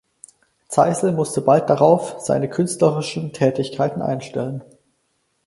[0.67, 4.63] Zeisel musste bald darauf seine künstlerischen Tätigkeiten einstellen.